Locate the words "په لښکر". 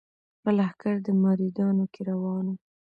0.41-0.95